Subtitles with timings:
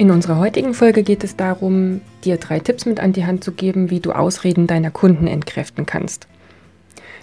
[0.00, 3.52] In unserer heutigen Folge geht es darum, dir drei Tipps mit an die Hand zu
[3.52, 6.26] geben, wie du Ausreden deiner Kunden entkräften kannst.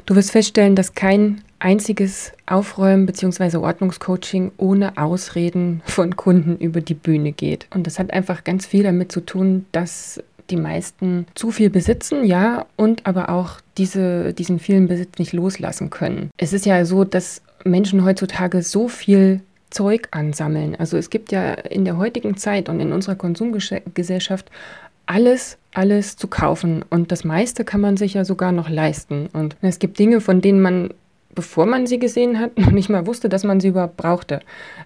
[0.06, 3.58] Du wirst feststellen, dass kein einziges Aufräumen bzw.
[3.58, 7.66] Ordnungscoaching ohne Ausreden von Kunden über die Bühne geht.
[7.74, 10.22] Und das hat einfach ganz viel damit zu tun, dass
[10.52, 15.90] die meisten zu viel besitzen, ja, und aber auch diese, diesen vielen Besitz nicht loslassen
[15.90, 16.30] können.
[16.38, 20.76] Es ist ja so, dass Menschen heutzutage so viel Zeug ansammeln.
[20.76, 24.50] Also es gibt ja in der heutigen Zeit und in unserer Konsumgesellschaft
[25.06, 26.84] alles, alles zu kaufen.
[26.90, 29.30] Und das meiste kann man sich ja sogar noch leisten.
[29.34, 30.94] Und es gibt Dinge, von denen man,
[31.38, 34.40] bevor man sie gesehen hat, noch nicht mal wusste, dass man sie überhaupt brauchte.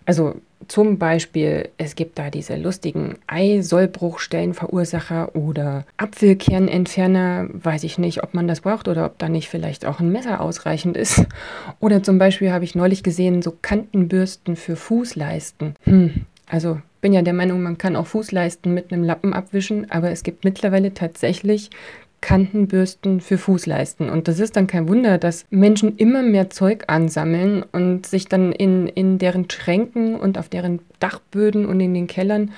[0.06, 0.36] Also
[0.68, 7.48] zum Beispiel, es gibt da diese lustigen Eisollbruchstellenverursacher oder Apfelkernentferner.
[7.54, 10.42] Weiß ich nicht, ob man das braucht oder ob da nicht vielleicht auch ein Messer
[10.42, 11.26] ausreichend ist.
[11.80, 15.76] Oder zum Beispiel habe ich neulich gesehen, so Kantenbürsten für Fußleisten.
[15.86, 20.12] Hm, also bin ja der Meinung, man kann auch Fußleisten mit einem Lappen abwischen, aber
[20.12, 21.70] es gibt mittlerweile tatsächlich
[22.22, 24.10] Kantenbürsten für Fußleisten.
[24.10, 28.52] Und das ist dann kein Wunder, dass Menschen immer mehr Zeug ansammeln und sich dann
[28.52, 32.52] in, in deren Schränken und auf deren Dachböden und in den Kellern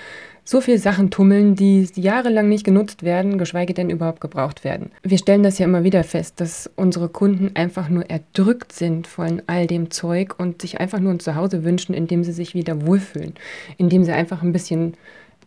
[0.46, 4.92] so viele Sachen tummeln, die jahrelang nicht genutzt werden, geschweige denn überhaupt gebraucht werden.
[5.02, 9.42] Wir stellen das ja immer wieder fest, dass unsere Kunden einfach nur erdrückt sind von
[9.48, 12.86] all dem Zeug und sich einfach nur ein Zuhause wünschen, in dem sie sich wieder
[12.86, 13.36] wohlfühlen,
[13.78, 14.96] in dem sie einfach ein bisschen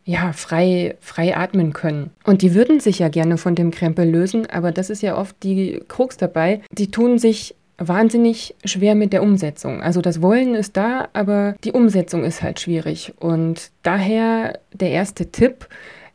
[0.07, 2.11] ja, frei, frei atmen können.
[2.25, 5.35] Und die würden sich ja gerne von dem Krempel lösen, aber das ist ja oft
[5.43, 6.63] die Krux dabei.
[6.71, 9.83] Die tun sich wahnsinnig schwer mit der Umsetzung.
[9.83, 13.15] Also das Wollen ist da, aber die Umsetzung ist halt schwierig.
[13.19, 15.69] Und daher der erste Tipp,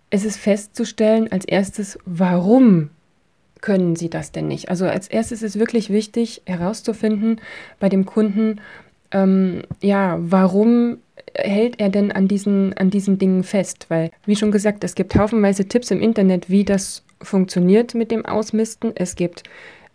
[0.10, 2.92] es ist festzustellen als erstes, warum
[3.60, 4.70] können sie das denn nicht?
[4.70, 7.42] Also als erstes ist wirklich wichtig herauszufinden
[7.80, 8.62] bei dem Kunden,
[9.12, 10.98] ähm, ja, warum
[11.36, 13.86] hält er denn an diesen, an diesen Dingen fest?
[13.90, 18.26] Weil, wie schon gesagt, es gibt haufenweise Tipps im Internet, wie das funktioniert mit dem
[18.26, 18.92] Ausmisten.
[18.96, 19.44] Es gibt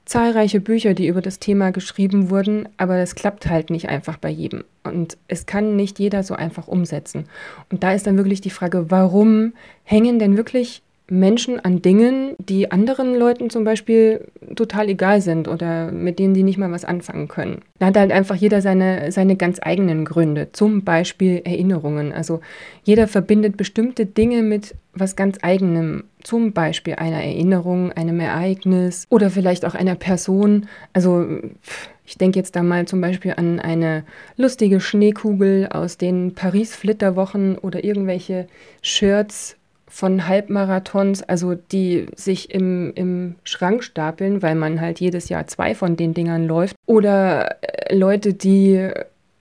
[0.04, 4.30] zahlreiche Bücher, die über das Thema geschrieben wurden, aber es klappt halt nicht einfach bei
[4.30, 4.64] jedem.
[4.84, 7.24] Und es kann nicht jeder so einfach umsetzen.
[7.70, 12.72] Und da ist dann wirklich die Frage, warum hängen denn wirklich Menschen an Dingen, die
[12.72, 17.28] anderen Leuten zum Beispiel total egal sind oder mit denen die nicht mal was anfangen
[17.28, 17.62] können.
[17.78, 22.12] Da hat halt einfach jeder seine, seine ganz eigenen Gründe, zum Beispiel Erinnerungen.
[22.12, 22.40] Also
[22.82, 29.30] jeder verbindet bestimmte Dinge mit was ganz eigenem, zum Beispiel einer Erinnerung, einem Ereignis oder
[29.30, 30.66] vielleicht auch einer Person.
[30.92, 31.24] Also
[32.04, 34.04] ich denke jetzt da mal zum Beispiel an eine
[34.36, 38.46] lustige Schneekugel aus den Paris-Flitterwochen oder irgendwelche
[38.82, 39.55] Shirts
[39.88, 45.74] von Halbmarathons, also die sich im, im Schrank stapeln, weil man halt jedes Jahr zwei
[45.74, 46.76] von den Dingern läuft.
[46.86, 48.90] Oder äh, Leute, die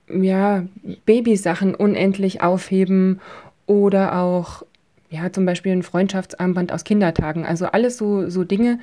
[0.08, 0.64] ja
[1.04, 3.20] Babysachen unendlich aufheben
[3.66, 4.62] oder auch
[5.10, 7.44] ja zum Beispiel ein Freundschaftsarmband aus Kindertagen.
[7.44, 8.78] Also alles so, so Dinge,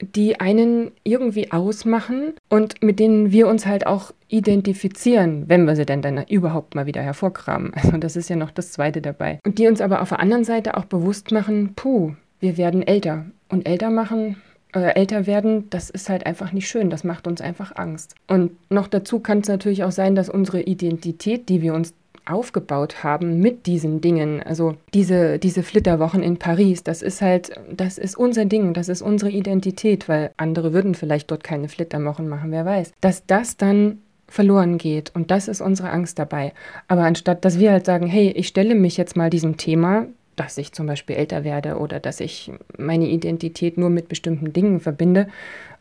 [0.00, 5.86] die einen irgendwie ausmachen und mit denen wir uns halt auch identifizieren, wenn wir sie
[5.86, 7.72] denn dann überhaupt mal wieder hervorkramen.
[7.84, 9.38] Also das ist ja noch das Zweite dabei.
[9.44, 13.26] Und die uns aber auf der anderen Seite auch bewusst machen, puh, wir werden älter.
[13.48, 14.36] Und älter machen,
[14.74, 16.90] äh, älter werden, das ist halt einfach nicht schön.
[16.90, 18.14] Das macht uns einfach Angst.
[18.26, 21.94] Und noch dazu kann es natürlich auch sein, dass unsere Identität, die wir uns
[22.26, 24.42] aufgebaut haben mit diesen Dingen.
[24.42, 29.02] Also diese, diese Flitterwochen in Paris, das ist halt, das ist unser Ding, das ist
[29.02, 32.92] unsere Identität, weil andere würden vielleicht dort keine Flitterwochen machen, wer weiß.
[33.00, 36.52] Dass das dann verloren geht und das ist unsere Angst dabei.
[36.88, 40.06] Aber anstatt, dass wir halt sagen, hey, ich stelle mich jetzt mal diesem Thema,
[40.36, 44.80] dass ich zum Beispiel älter werde oder dass ich meine Identität nur mit bestimmten Dingen
[44.80, 45.28] verbinde,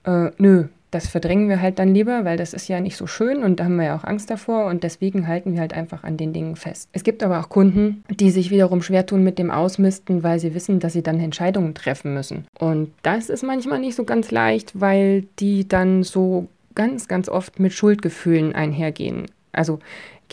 [0.06, 3.44] äh, nö, das verdrängen wir halt dann lieber, weil das ist ja nicht so schön
[3.44, 6.18] und da haben wir ja auch Angst davor und deswegen halten wir halt einfach an
[6.18, 6.90] den Dingen fest.
[6.94, 10.54] Es gibt aber auch Kunden, die sich wiederum schwer tun mit dem Ausmisten, weil sie
[10.54, 12.46] wissen, dass sie dann Entscheidungen treffen müssen.
[12.60, 17.60] Und das ist manchmal nicht so ganz leicht, weil die dann so ganz, ganz oft
[17.60, 19.26] mit Schuldgefühlen einhergehen.
[19.52, 19.80] Also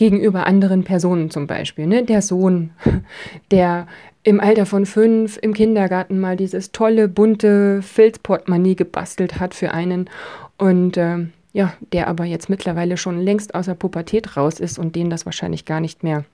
[0.01, 1.85] gegenüber anderen Personen zum Beispiel.
[1.85, 2.03] Ne?
[2.03, 2.71] Der Sohn,
[3.51, 3.85] der
[4.23, 10.09] im Alter von fünf im Kindergarten mal dieses tolle, bunte Filzportemonnaie gebastelt hat für einen
[10.57, 14.95] und äh, ja, der aber jetzt mittlerweile schon längst aus der Pubertät raus ist und
[14.95, 16.25] den das wahrscheinlich gar nicht mehr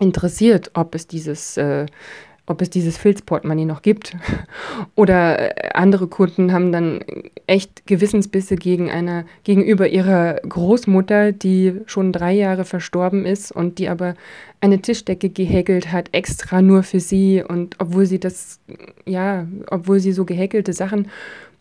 [0.00, 1.86] interessiert, ob es dieses äh,
[2.46, 4.16] ob es dieses Filzportemonnaie noch gibt.
[4.94, 7.04] Oder äh, andere Kunden haben dann
[7.46, 13.88] echt Gewissensbisse gegen eine, gegenüber ihrer Großmutter, die schon drei Jahre verstorben ist und die
[13.88, 14.14] aber
[14.60, 17.42] eine Tischdecke gehäkelt hat, extra nur für sie.
[17.46, 18.60] Und obwohl sie das,
[19.04, 21.08] ja, obwohl sie so gehäkelte Sachen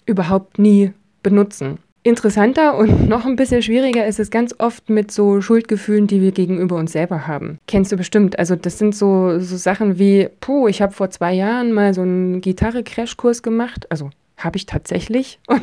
[0.06, 0.92] überhaupt nie
[1.24, 1.80] benutzen.
[2.06, 6.32] Interessanter und noch ein bisschen schwieriger ist es ganz oft mit so Schuldgefühlen, die wir
[6.32, 7.58] gegenüber uns selber haben.
[7.68, 8.38] Kennst du bestimmt.
[8.38, 12.02] Also das sind so, so Sachen wie, puh, ich habe vor zwei Jahren mal so
[12.02, 13.88] einen Gitarre-Crashkurs gemacht.
[13.90, 15.40] Also habe ich tatsächlich.
[15.48, 15.62] Und,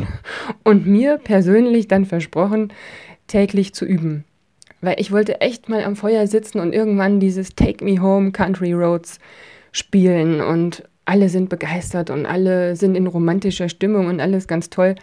[0.64, 2.72] und mir persönlich dann versprochen,
[3.28, 4.24] täglich zu üben.
[4.80, 8.72] Weil ich wollte echt mal am Feuer sitzen und irgendwann dieses Take Me Home Country
[8.72, 9.20] Roads
[9.70, 10.40] spielen.
[10.40, 14.96] Und alle sind begeistert und alle sind in romantischer Stimmung und alles ganz toll.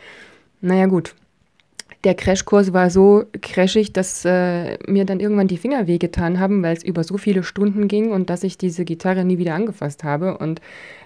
[0.59, 1.15] Naja gut,
[2.04, 6.75] der Crashkurs war so crashig, dass äh, mir dann irgendwann die Finger wehgetan haben, weil
[6.75, 10.38] es über so viele Stunden ging und dass ich diese Gitarre nie wieder angefasst habe.
[10.38, 10.62] Und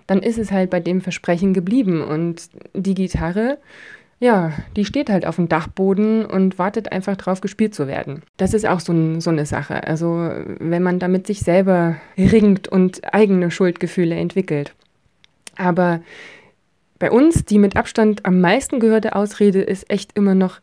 [0.06, 2.04] dann ist es halt bei dem Versprechen geblieben.
[2.04, 3.58] Und die Gitarre,
[4.20, 8.22] ja, die steht halt auf dem Dachboden und wartet einfach drauf, gespielt zu werden.
[8.38, 9.88] Das ist auch so, ein, so eine Sache.
[9.88, 10.30] Also,
[10.60, 14.76] wenn man damit sich selber ringt und eigene Schuldgefühle entwickelt.
[15.56, 16.02] Aber
[17.00, 20.62] bei uns, die mit Abstand am meisten gehörte Ausrede ist echt immer noch,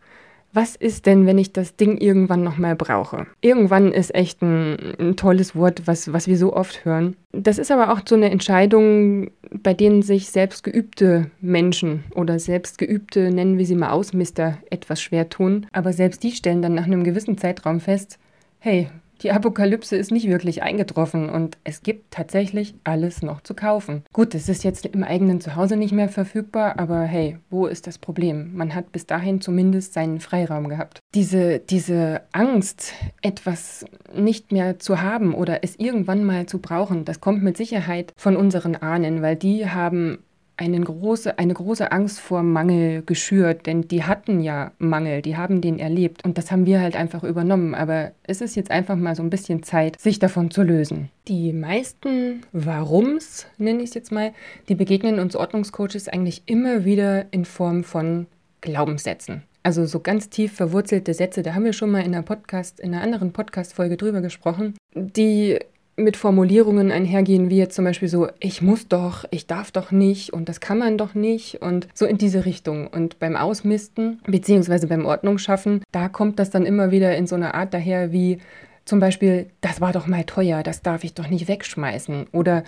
[0.53, 3.27] was ist denn, wenn ich das Ding irgendwann nochmal brauche?
[3.41, 7.17] Irgendwann ist echt ein, ein, tolles Wort, was, was wir so oft hören.
[7.33, 9.31] Das ist aber auch so eine Entscheidung,
[9.63, 15.67] bei denen sich selbstgeübte Menschen oder selbstgeübte, nennen wir sie mal Ausmister, etwas schwer tun.
[15.73, 18.19] Aber selbst die stellen dann nach einem gewissen Zeitraum fest,
[18.59, 18.91] hey,
[19.23, 24.03] die Apokalypse ist nicht wirklich eingetroffen und es gibt tatsächlich alles noch zu kaufen.
[24.13, 27.99] Gut, es ist jetzt im eigenen Zuhause nicht mehr verfügbar, aber hey, wo ist das
[27.99, 28.55] Problem?
[28.55, 31.01] Man hat bis dahin zumindest seinen Freiraum gehabt.
[31.15, 33.85] Diese, diese Angst, etwas
[34.15, 38.37] nicht mehr zu haben oder es irgendwann mal zu brauchen, das kommt mit Sicherheit von
[38.37, 40.19] unseren Ahnen, weil die haben
[40.61, 45.63] eine große, eine große Angst vor Mangel geschürt, denn die hatten ja Mangel, die haben
[45.63, 47.75] den erlebt und das haben wir halt einfach übernommen.
[47.75, 51.09] Aber es ist jetzt einfach mal so ein bisschen Zeit, sich davon zu lösen.
[51.29, 54.33] Die meisten Warums, nenne ich es jetzt mal,
[54.69, 58.27] die begegnen uns Ordnungscoaches eigentlich immer wieder in Form von
[58.61, 59.43] Glaubenssätzen.
[59.63, 62.93] Also so ganz tief verwurzelte Sätze, da haben wir schon mal in einer Podcast, in
[62.93, 65.59] einer anderen Podcast-Folge drüber gesprochen, die
[66.01, 70.33] mit Formulierungen einhergehen, wie jetzt zum Beispiel so, ich muss doch, ich darf doch nicht
[70.33, 72.87] und das kann man doch nicht und so in diese Richtung.
[72.89, 77.55] Und beim Ausmisten beziehungsweise beim Ordnungsschaffen, da kommt das dann immer wieder in so eine
[77.55, 78.39] Art daher wie
[78.85, 82.27] zum Beispiel, das war doch mal teuer, das darf ich doch nicht wegschmeißen.
[82.33, 82.65] Oder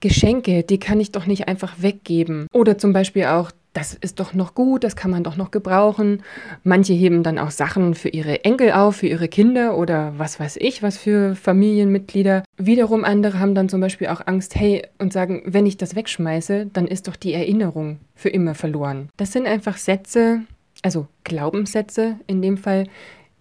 [0.00, 2.46] Geschenke, die kann ich doch nicht einfach weggeben.
[2.52, 6.22] Oder zum Beispiel auch, das ist doch noch gut, das kann man doch noch gebrauchen.
[6.62, 10.56] Manche heben dann auch Sachen für ihre Enkel auf, für ihre Kinder oder was weiß
[10.60, 12.44] ich, was für Familienmitglieder.
[12.58, 16.66] Wiederum andere haben dann zum Beispiel auch Angst, hey, und sagen, wenn ich das wegschmeiße,
[16.72, 19.08] dann ist doch die Erinnerung für immer verloren.
[19.16, 20.42] Das sind einfach Sätze,
[20.82, 22.86] also Glaubenssätze in dem Fall,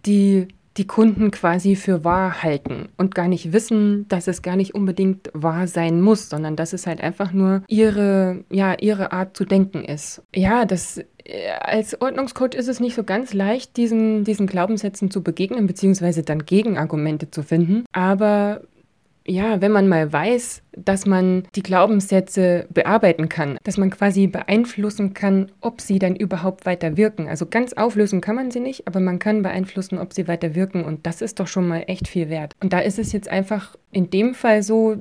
[0.06, 0.48] die
[0.78, 5.30] die Kunden quasi für wahr halten und gar nicht wissen, dass es gar nicht unbedingt
[5.34, 9.84] wahr sein muss, sondern dass es halt einfach nur ihre, ja, ihre Art zu denken
[9.84, 10.22] ist.
[10.34, 15.22] Ja, das äh, als Ordnungscoach ist es nicht so ganz leicht, diesen, diesen Glaubenssätzen zu
[15.22, 17.86] begegnen, beziehungsweise dann Gegenargumente zu finden.
[17.92, 18.62] Aber
[19.28, 25.14] ja, wenn man mal weiß, dass man die Glaubenssätze bearbeiten kann, dass man quasi beeinflussen
[25.14, 27.28] kann, ob sie dann überhaupt weiter wirken.
[27.28, 30.84] Also ganz auflösen kann man sie nicht, aber man kann beeinflussen, ob sie weiter wirken
[30.84, 32.56] und das ist doch schon mal echt viel wert.
[32.62, 34.98] Und da ist es jetzt einfach in dem Fall so,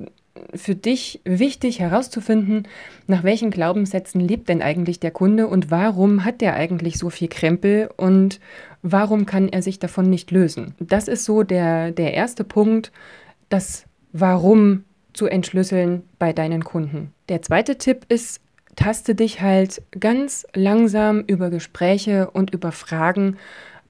[0.55, 2.67] für dich wichtig herauszufinden,
[3.07, 7.27] nach welchen Glaubenssätzen lebt denn eigentlich der Kunde und warum hat der eigentlich so viel
[7.27, 8.39] Krempel und
[8.81, 10.73] warum kann er sich davon nicht lösen.
[10.79, 12.91] Das ist so der, der erste Punkt,
[13.49, 17.13] dass Warum zu entschlüsseln bei deinen Kunden.
[17.29, 18.41] Der zweite Tipp ist,
[18.75, 23.37] taste dich halt ganz langsam über Gespräche und über Fragen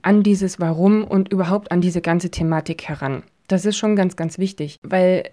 [0.01, 3.23] an dieses Warum und überhaupt an diese ganze Thematik heran.
[3.47, 5.29] Das ist schon ganz, ganz wichtig, weil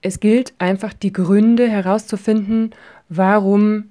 [0.00, 2.70] es gilt einfach die Gründe herauszufinden,
[3.08, 3.90] warum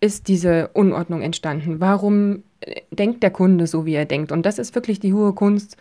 [0.00, 2.42] ist diese Unordnung entstanden, warum
[2.90, 4.32] denkt der Kunde so, wie er denkt.
[4.32, 5.76] Und das ist wirklich die hohe Kunst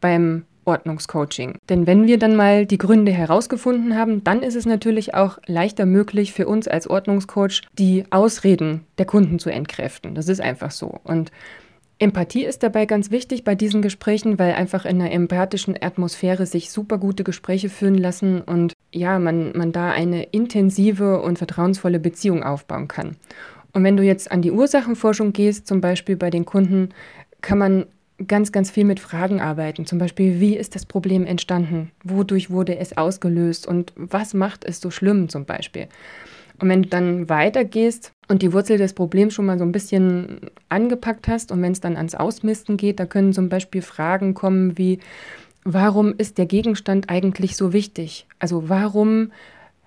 [0.00, 1.58] beim Ordnungscoaching.
[1.68, 5.86] Denn wenn wir dann mal die Gründe herausgefunden haben, dann ist es natürlich auch leichter
[5.86, 10.14] möglich für uns als Ordnungscoach, die Ausreden der Kunden zu entkräften.
[10.14, 11.00] Das ist einfach so.
[11.04, 11.30] Und
[11.98, 16.70] Empathie ist dabei ganz wichtig bei diesen Gesprächen, weil einfach in einer empathischen Atmosphäre sich
[16.70, 22.42] super gute Gespräche führen lassen und ja, man, man da eine intensive und vertrauensvolle Beziehung
[22.42, 23.16] aufbauen kann.
[23.72, 26.90] Und wenn du jetzt an die Ursachenforschung gehst, zum Beispiel bei den Kunden,
[27.40, 27.86] kann man
[28.26, 29.86] ganz, ganz viel mit Fragen arbeiten.
[29.86, 31.90] Zum Beispiel, wie ist das Problem entstanden?
[32.02, 33.66] Wodurch wurde es ausgelöst?
[33.66, 35.88] Und was macht es so schlimm zum Beispiel?
[36.58, 40.40] Und wenn du dann weitergehst und die Wurzel des Problems schon mal so ein bisschen
[40.68, 44.78] angepackt hast und wenn es dann ans Ausmisten geht, da können zum Beispiel Fragen kommen
[44.78, 44.98] wie,
[45.64, 48.26] warum ist der Gegenstand eigentlich so wichtig?
[48.38, 49.32] Also warum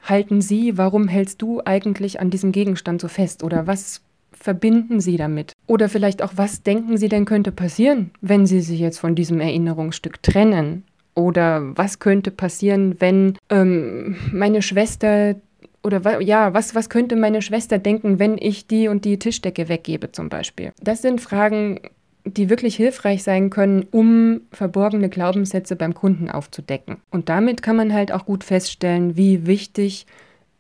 [0.04, 3.44] halten Sie, warum hältst du eigentlich an diesem Gegenstand so fest?
[3.44, 4.02] Oder was
[4.40, 5.54] verbinden Sie damit?
[5.68, 9.40] Oder vielleicht auch, was denken Sie denn könnte passieren, wenn Sie sich jetzt von diesem
[9.40, 10.84] Erinnerungsstück trennen?
[11.16, 15.36] Oder was könnte passieren, wenn ähm, meine Schwester
[15.84, 20.12] oder ja, was, was könnte meine Schwester denken, wenn ich die und die Tischdecke weggebe
[20.12, 20.72] zum Beispiel?
[20.82, 21.80] Das sind Fragen,
[22.26, 26.98] die wirklich hilfreich sein können, um verborgene Glaubenssätze beim Kunden aufzudecken.
[27.12, 30.06] Und damit kann man halt auch gut feststellen, wie wichtig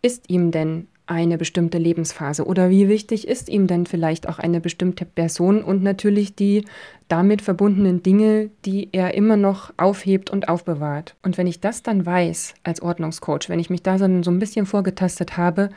[0.01, 4.61] ist ihm denn eine bestimmte Lebensphase oder wie wichtig ist ihm denn vielleicht auch eine
[4.61, 6.65] bestimmte Person und natürlich die
[7.07, 11.15] damit verbundenen Dinge, die er immer noch aufhebt und aufbewahrt.
[11.23, 14.67] Und wenn ich das dann weiß als Ordnungscoach, wenn ich mich da so ein bisschen
[14.67, 15.69] vorgetastet habe,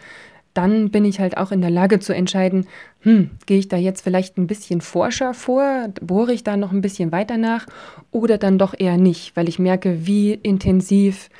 [0.55, 2.67] dann bin ich halt auch in der Lage zu entscheiden,
[3.01, 6.83] hm, gehe ich da jetzt vielleicht ein bisschen forscher vor, bohre ich da noch ein
[6.83, 7.67] bisschen weiter nach
[8.11, 11.31] oder dann doch eher nicht, weil ich merke, wie intensiv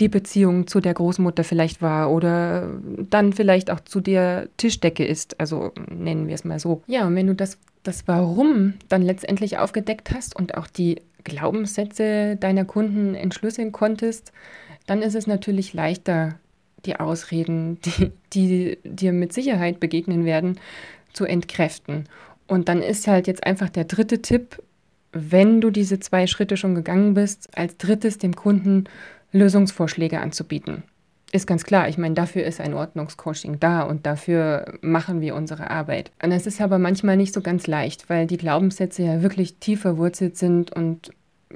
[0.00, 2.70] die Beziehung zu der Großmutter vielleicht war oder
[3.10, 5.40] dann vielleicht auch zu der Tischdecke ist.
[5.40, 6.82] Also nennen wir es mal so.
[6.86, 12.36] Ja, und wenn du das, das Warum dann letztendlich aufgedeckt hast und auch die Glaubenssätze
[12.36, 14.32] deiner Kunden entschlüsseln konntest,
[14.86, 16.38] dann ist es natürlich leichter,
[16.86, 20.58] die Ausreden, die, die dir mit Sicherheit begegnen werden,
[21.12, 22.04] zu entkräften.
[22.46, 24.62] Und dann ist halt jetzt einfach der dritte Tipp,
[25.12, 28.84] wenn du diese zwei Schritte schon gegangen bist, als drittes dem Kunden
[29.32, 30.82] Lösungsvorschläge anzubieten.
[31.30, 35.70] Ist ganz klar, ich meine, dafür ist ein Ordnungscoaching da und dafür machen wir unsere
[35.70, 36.10] Arbeit.
[36.22, 39.82] Und es ist aber manchmal nicht so ganz leicht, weil die Glaubenssätze ja wirklich tief
[39.82, 41.10] verwurzelt sind und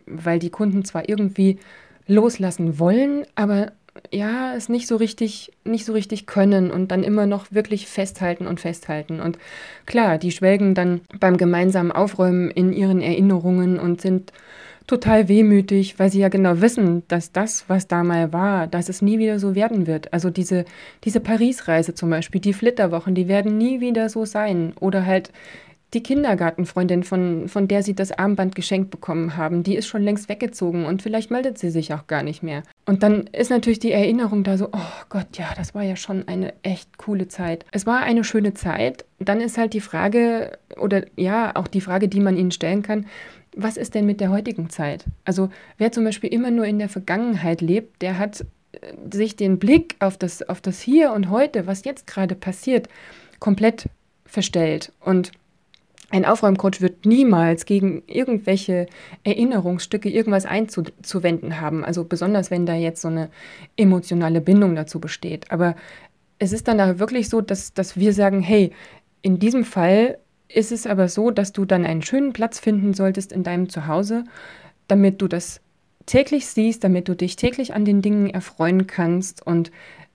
[0.06, 1.58] weil die Kunden zwar irgendwie
[2.06, 3.72] loslassen wollen, aber
[4.10, 8.46] ja, es nicht so richtig, nicht so richtig können und dann immer noch wirklich festhalten
[8.46, 9.20] und festhalten.
[9.20, 9.38] Und
[9.86, 14.32] klar, die schwelgen dann beim gemeinsamen Aufräumen in ihren Erinnerungen und sind
[14.86, 19.02] total wehmütig, weil sie ja genau wissen, dass das, was da mal war, dass es
[19.02, 20.12] nie wieder so werden wird.
[20.12, 20.64] Also diese,
[21.04, 24.72] diese Paris-Reise zum Beispiel, die Flitterwochen, die werden nie wieder so sein.
[24.80, 25.32] Oder halt
[25.94, 30.28] die Kindergartenfreundin, von, von der sie das Armband geschenkt bekommen haben, die ist schon längst
[30.28, 32.62] weggezogen und vielleicht meldet sie sich auch gar nicht mehr.
[32.86, 36.26] Und dann ist natürlich die Erinnerung da so, oh Gott, ja, das war ja schon
[36.28, 37.66] eine echt coole Zeit.
[37.72, 39.04] Es war eine schöne Zeit.
[39.18, 43.06] Dann ist halt die Frage, oder ja, auch die Frage, die man ihnen stellen kann,
[43.54, 45.04] was ist denn mit der heutigen Zeit?
[45.24, 49.58] Also wer zum Beispiel immer nur in der Vergangenheit lebt, der hat äh, sich den
[49.58, 52.88] Blick auf das, auf das Hier und Heute, was jetzt gerade passiert,
[53.38, 53.88] komplett
[54.24, 54.92] verstellt.
[55.00, 55.32] Und
[56.10, 58.86] ein Aufräumcoach wird niemals gegen irgendwelche
[59.24, 61.84] Erinnerungsstücke irgendwas einzuwenden haben.
[61.84, 63.30] Also besonders, wenn da jetzt so eine
[63.76, 65.50] emotionale Bindung dazu besteht.
[65.50, 65.74] Aber
[66.38, 68.72] es ist dann da wirklich so, dass, dass wir sagen, hey,
[69.22, 70.18] in diesem Fall
[70.54, 74.24] ist es aber so, dass du dann einen schönen Platz finden solltest in deinem Zuhause,
[74.88, 75.60] damit du das
[76.06, 79.70] täglich siehst, damit du dich täglich an den Dingen erfreuen kannst und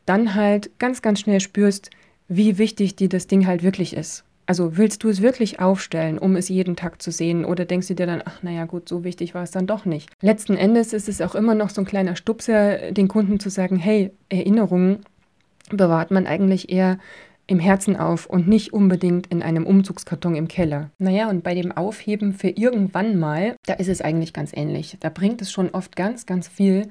[0.05, 1.89] dann halt ganz, ganz schnell spürst,
[2.27, 4.23] wie wichtig dir das Ding halt wirklich ist.
[4.45, 7.95] Also willst du es wirklich aufstellen, um es jeden Tag zu sehen oder denkst du
[7.95, 10.09] dir dann, ach naja gut, so wichtig war es dann doch nicht.
[10.21, 13.75] Letzten Endes ist es auch immer noch so ein kleiner Stupser, den Kunden zu sagen,
[13.75, 14.99] hey, Erinnerungen
[15.69, 16.97] bewahrt man eigentlich eher
[17.47, 20.91] im Herzen auf und nicht unbedingt in einem Umzugskarton im Keller.
[20.99, 24.97] Naja, und bei dem Aufheben für irgendwann mal, da ist es eigentlich ganz ähnlich.
[24.99, 26.89] Da bringt es schon oft ganz, ganz viel,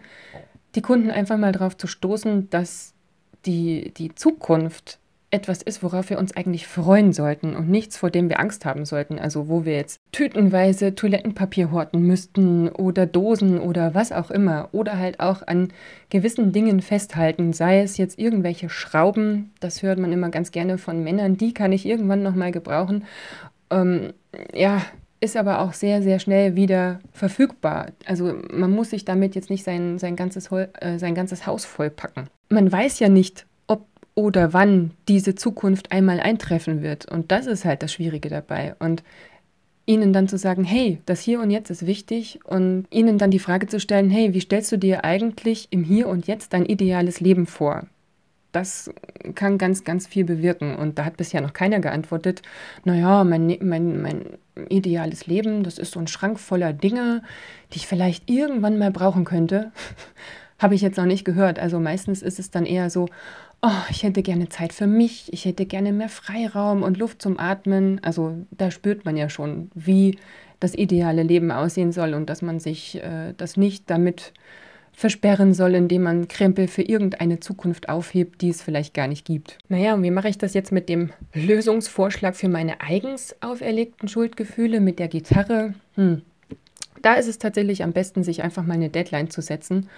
[0.75, 2.95] die Kunden einfach mal darauf zu stoßen, dass
[3.45, 4.99] die, die Zukunft
[5.31, 8.85] etwas ist, worauf wir uns eigentlich freuen sollten und nichts, vor dem wir Angst haben
[8.85, 9.19] sollten.
[9.19, 14.71] Also wo wir jetzt tütenweise Toilettenpapier horten müssten oder Dosen oder was auch immer.
[14.73, 15.69] Oder halt auch an
[16.09, 21.05] gewissen Dingen festhalten, sei es jetzt irgendwelche Schrauben, das hört man immer ganz gerne von
[21.05, 23.05] Männern, die kann ich irgendwann nochmal gebrauchen.
[23.69, 24.15] Ähm,
[24.55, 24.81] ja,
[25.21, 27.89] ist aber auch sehr, sehr schnell wieder verfügbar.
[28.07, 32.31] Also man muss sich damit jetzt nicht sein, sein, ganzes, äh, sein ganzes Haus vollpacken.
[32.49, 33.45] Man weiß ja nicht,
[34.15, 37.05] oder wann diese Zukunft einmal eintreffen wird.
[37.05, 38.75] Und das ist halt das Schwierige dabei.
[38.79, 39.03] Und
[39.87, 43.39] ihnen dann zu sagen, hey, das Hier und Jetzt ist wichtig und ihnen dann die
[43.39, 47.21] Frage zu stellen, hey, wie stellst du dir eigentlich im Hier und Jetzt dein ideales
[47.21, 47.87] Leben vor?
[48.51, 48.91] Das
[49.35, 50.77] kann ganz, ganz viel bewirken.
[50.77, 52.43] Und da hat bisher noch keiner geantwortet,
[52.85, 54.25] naja, mein, mein, mein
[54.69, 57.23] ideales Leben, das ist so ein Schrank voller Dinge,
[57.73, 59.73] die ich vielleicht irgendwann mal brauchen könnte.
[60.59, 61.59] Habe ich jetzt noch nicht gehört.
[61.59, 63.09] Also meistens ist es dann eher so,
[63.67, 67.39] oh, ich hätte gerne Zeit für mich, ich hätte gerne mehr Freiraum und Luft zum
[67.39, 68.01] Atmen.
[68.03, 70.19] Also da spürt man ja schon, wie
[70.61, 74.33] das ideale Leben aussehen soll und dass man sich äh, das nicht damit
[74.93, 79.59] versperren soll, indem man Krempel für irgendeine Zukunft aufhebt, die es vielleicht gar nicht gibt.
[79.69, 84.81] Naja, und wie mache ich das jetzt mit dem Lösungsvorschlag für meine eigens auferlegten Schuldgefühle
[84.81, 85.75] mit der Gitarre?
[85.97, 86.23] Hm.
[87.03, 89.91] Da ist es tatsächlich am besten, sich einfach mal eine Deadline zu setzen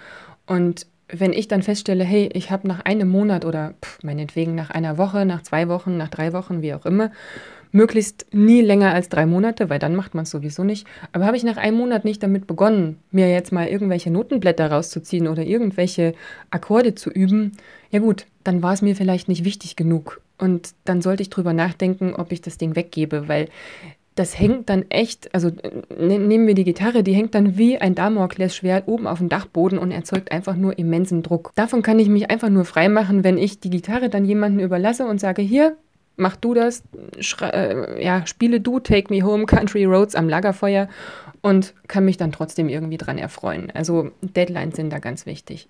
[0.47, 4.69] und wenn ich dann feststelle, hey, ich habe nach einem Monat oder pff, meinetwegen nach
[4.69, 7.11] einer Woche, nach zwei Wochen, nach drei Wochen, wie auch immer,
[7.71, 10.87] möglichst nie länger als drei Monate, weil dann macht man es sowieso nicht.
[11.11, 15.27] Aber habe ich nach einem Monat nicht damit begonnen, mir jetzt mal irgendwelche Notenblätter rauszuziehen
[15.27, 16.13] oder irgendwelche
[16.49, 17.53] Akkorde zu üben,
[17.91, 20.21] ja gut, dann war es mir vielleicht nicht wichtig genug.
[20.37, 23.49] Und dann sollte ich drüber nachdenken, ob ich das Ding weggebe, weil
[24.15, 25.49] das hängt dann echt, also
[25.97, 29.79] ne, nehmen wir die Gitarre, die hängt dann wie ein Damoklesschwert oben auf dem Dachboden
[29.79, 31.51] und erzeugt einfach nur immensen Druck.
[31.55, 35.19] Davon kann ich mich einfach nur freimachen, wenn ich die Gitarre dann jemandem überlasse und
[35.19, 35.77] sage, hier,
[36.17, 36.83] mach du das,
[37.41, 40.89] äh, ja, spiele du Take Me Home Country Roads am Lagerfeuer
[41.41, 43.71] und kann mich dann trotzdem irgendwie dran erfreuen.
[43.73, 45.69] Also Deadlines sind da ganz wichtig.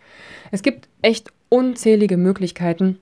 [0.52, 2.98] Es gibt echt unzählige Möglichkeiten,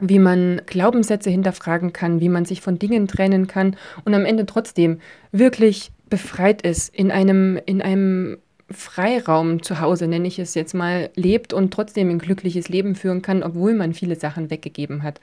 [0.00, 4.46] wie man Glaubenssätze hinterfragen kann, wie man sich von Dingen trennen kann und am Ende
[4.46, 4.98] trotzdem
[5.32, 8.38] wirklich befreit ist, in einem, in einem
[8.70, 13.22] Freiraum zu Hause, nenne ich es jetzt mal, lebt und trotzdem ein glückliches Leben führen
[13.22, 15.20] kann, obwohl man viele Sachen weggegeben hat.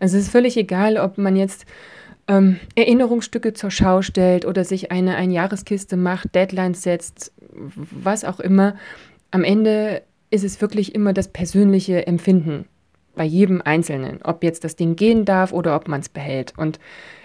[0.00, 1.66] Also es ist völlig egal, ob man jetzt
[2.28, 8.76] ähm, Erinnerungsstücke zur Schau stellt oder sich eine Einjahreskiste macht, Deadlines setzt, was auch immer.
[9.30, 12.66] Am Ende ist es wirklich immer das persönliche Empfinden
[13.14, 16.52] bei jedem Einzelnen, ob jetzt das Ding gehen darf oder ob man es behält.
[16.56, 16.78] Und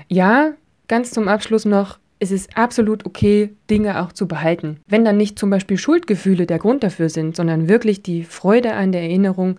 [0.07, 0.53] ja,
[0.87, 4.81] ganz zum Abschluss noch, es ist absolut okay, Dinge auch zu behalten.
[4.87, 8.91] Wenn dann nicht zum Beispiel Schuldgefühle der Grund dafür sind, sondern wirklich die Freude an
[8.91, 9.57] der Erinnerung,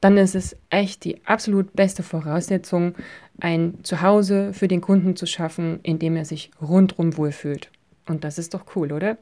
[0.00, 2.94] dann ist es echt die absolut beste Voraussetzung,
[3.38, 7.70] ein Zuhause für den Kunden zu schaffen, in dem er sich rundrum wohlfühlt.
[8.08, 9.18] Und das ist doch cool, oder?